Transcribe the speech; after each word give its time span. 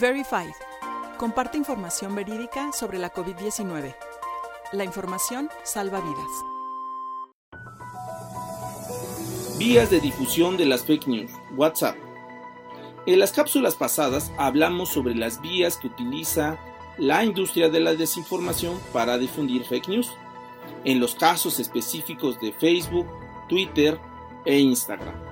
Verified. 0.00 0.54
Comparte 1.16 1.58
información 1.58 2.14
verídica 2.14 2.70
sobre 2.72 2.98
la 2.98 3.12
COVID-19. 3.12 3.96
La 4.72 4.84
información 4.84 5.50
salva 5.64 6.00
vidas. 6.00 6.30
Vías 9.58 9.90
de 9.90 9.98
difusión 9.98 10.56
de 10.56 10.66
las 10.66 10.84
fake 10.84 11.08
news. 11.08 11.32
WhatsApp. 11.56 11.96
En 13.06 13.18
las 13.18 13.32
cápsulas 13.32 13.74
pasadas 13.74 14.30
hablamos 14.38 14.90
sobre 14.90 15.16
las 15.16 15.40
vías 15.40 15.78
que 15.78 15.88
utiliza 15.88 16.58
la 16.96 17.24
industria 17.24 17.68
de 17.68 17.80
la 17.80 17.94
desinformación 17.94 18.78
para 18.92 19.18
difundir 19.18 19.64
fake 19.64 19.88
news, 19.88 20.12
en 20.84 21.00
los 21.00 21.16
casos 21.16 21.58
específicos 21.58 22.38
de 22.38 22.52
Facebook, 22.52 23.08
Twitter 23.48 23.98
e 24.44 24.60
Instagram. 24.60 25.27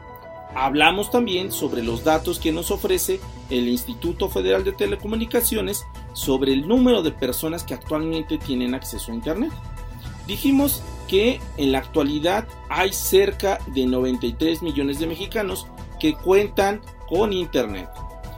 Hablamos 0.55 1.11
también 1.11 1.53
sobre 1.53 1.83
los 1.83 2.05
datos 2.05 2.39
que 2.39 2.53
nos 2.53 2.71
ofrece 2.71 3.21
el 3.51 3.69
Instituto 3.69 4.29
Federal 4.29 4.65
de 4.65 4.73
Telecomunicaciones 4.73 5.85
sobre 6.15 6.53
el 6.53 6.67
número 6.67 7.03
de 7.03 7.11
personas 7.11 7.65
que 7.65 7.75
actualmente 7.75 8.39
tienen 8.39 8.75
acceso 8.75 9.13
a 9.13 9.15
Internet. 9.15 9.53
Dijimos 10.27 10.83
que 11.09 11.41
en 11.57 11.73
la 11.73 11.79
actualidad 11.79 12.49
hay 12.69 12.93
cerca 12.93 13.59
de 13.69 13.87
93 13.87 14.63
millones 14.63 14.99
de 14.99 15.07
mexicanos 15.07 15.67
que 16.01 16.15
cuentan 16.15 16.81
con 17.09 17.33
Internet, 17.33 17.89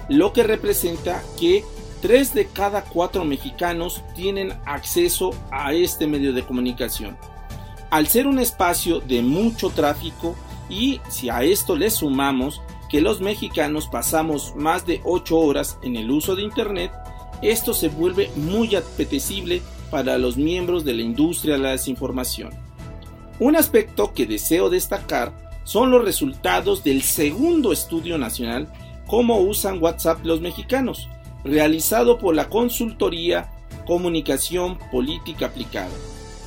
lo 0.08 0.32
que 0.32 0.42
representa 0.42 1.22
que 1.38 1.64
3 2.02 2.34
de 2.34 2.46
cada 2.46 2.84
4 2.84 3.24
mexicanos 3.24 4.02
tienen 4.14 4.52
acceso 4.66 5.30
a 5.50 5.72
este 5.72 6.06
medio 6.06 6.32
de 6.32 6.44
comunicación. 6.44 7.16
Al 7.90 8.06
ser 8.06 8.26
un 8.26 8.38
espacio 8.38 9.00
de 9.00 9.22
mucho 9.22 9.70
tráfico, 9.70 10.36
y 10.68 11.00
si 11.08 11.30
a 11.30 11.42
esto 11.42 11.76
le 11.76 11.90
sumamos 11.90 12.60
que 12.88 13.00
los 13.00 13.20
mexicanos 13.20 13.86
pasamos 13.86 14.54
más 14.56 14.86
de 14.86 15.00
8 15.04 15.36
horas 15.36 15.78
en 15.82 15.96
el 15.96 16.10
uso 16.10 16.34
de 16.36 16.42
Internet, 16.42 16.92
esto 17.42 17.74
se 17.74 17.88
vuelve 17.88 18.30
muy 18.36 18.74
apetecible 18.74 19.62
para 19.90 20.18
los 20.18 20.36
miembros 20.36 20.84
de 20.84 20.94
la 20.94 21.02
industria 21.02 21.54
de 21.54 21.62
la 21.62 21.70
desinformación. 21.70 22.50
Un 23.38 23.56
aspecto 23.56 24.12
que 24.12 24.26
deseo 24.26 24.68
destacar 24.68 25.32
son 25.64 25.90
los 25.90 26.04
resultados 26.04 26.82
del 26.82 27.02
segundo 27.02 27.72
estudio 27.72 28.18
nacional 28.18 28.68
Cómo 29.06 29.40
usan 29.40 29.82
WhatsApp 29.82 30.24
los 30.24 30.42
mexicanos, 30.42 31.08
realizado 31.42 32.18
por 32.18 32.34
la 32.34 32.50
consultoría 32.50 33.50
Comunicación 33.86 34.78
Política 34.92 35.46
Aplicada, 35.46 35.94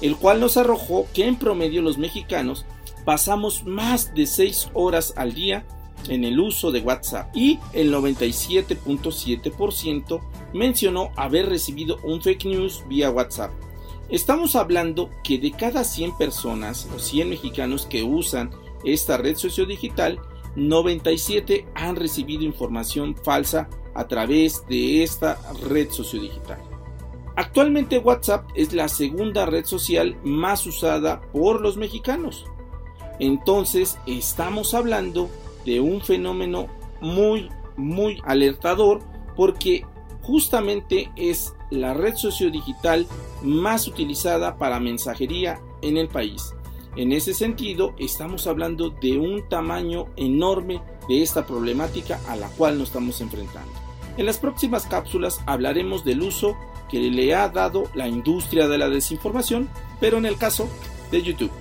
el 0.02 0.16
cual 0.16 0.40
nos 0.40 0.58
arrojó 0.58 1.08
que 1.12 1.26
en 1.26 1.38
promedio 1.38 1.82
los 1.82 1.98
mexicanos 1.98 2.66
pasamos 3.06 3.66
más 3.66 4.14
de 4.14 4.26
6 4.26 4.72
horas 4.74 5.14
al 5.16 5.34
día 5.34 5.66
en 6.10 6.24
el 6.24 6.40
uso 6.40 6.72
de 6.72 6.80
WhatsApp 6.82 7.30
y 7.36 7.60
el 7.74 7.94
97.7% 7.94 10.22
mencionó 10.54 11.12
haber 11.16 11.50
recibido 11.50 11.98
un 12.04 12.20
fake 12.22 12.46
news 12.46 12.84
vía 12.88 13.12
WhatsApp. 13.12 13.52
Estamos 14.10 14.56
hablando 14.56 15.12
que 15.24 15.38
de 15.38 15.52
cada 15.52 15.84
100 15.84 16.18
personas 16.18 16.88
o 16.96 17.00
100 17.00 17.30
mexicanos 17.30 17.86
que 17.86 18.02
usan 18.04 18.50
esta 18.84 19.18
red 19.18 19.38
sociodigital, 19.38 20.20
97 20.56 21.68
han 21.76 21.96
recibido 21.96 22.42
información 22.44 23.16
falsa 23.16 23.70
a 23.94 24.08
través 24.08 24.66
de 24.68 25.04
esta 25.04 25.38
red 25.70 25.92
sociodigital. 25.92 26.58
Actualmente 27.36 28.00
WhatsApp 28.00 28.50
es 28.56 28.74
la 28.74 28.88
segunda 28.90 29.46
red 29.46 29.66
social 29.66 30.18
más 30.24 30.66
usada 30.66 31.22
por 31.32 31.62
los 31.62 31.78
mexicanos. 31.78 32.46
Entonces 33.22 34.00
estamos 34.08 34.73
hablando 34.73 35.30
de 35.64 35.80
un 35.80 36.02
fenómeno 36.02 36.67
muy, 37.02 37.50
muy 37.77 38.19
alertador 38.25 39.00
porque 39.36 39.86
justamente 40.23 41.11
es 41.16 41.53
la 41.69 41.94
red 41.94 42.16
sociodigital 42.16 43.05
más 43.44 43.88
utilizada 43.88 44.58
para 44.58 44.80
mensajería 44.80 45.61
en 45.83 45.97
el 45.97 46.08
país. 46.08 46.55
En 46.95 47.11
ese 47.11 47.36
sentido, 47.36 47.93
estamos 47.99 48.48
hablando 48.48 48.89
de 48.89 49.20
un 49.20 49.48
tamaño 49.48 50.08
enorme 50.15 50.81
de 51.08 51.21
esta 51.21 51.45
problemática 51.45 52.20
a 52.27 52.36
la 52.36 52.49
cual 52.49 52.80
nos 52.80 52.87
estamos 52.87 53.21
enfrentando. 53.21 53.71
En 54.17 54.26
las 54.26 54.39
próximas 54.39 54.87
cápsulas 54.87 55.42
hablaremos 55.45 56.04
del 56.04 56.23
uso 56.23 56.58
que 56.89 56.99
le 56.99 57.36
ha 57.36 57.48
dado 57.49 57.83
la 57.93 58.08
industria 58.08 58.67
de 58.67 58.80
la 58.80 58.89
desinformación, 58.89 59.70
pero 59.99 60.17
en 60.17 60.26
el 60.26 60.37
caso 60.37 60.67
de 61.11 61.21
YouTube. 61.21 61.61